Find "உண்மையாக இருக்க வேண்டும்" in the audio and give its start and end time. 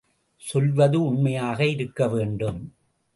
1.03-2.61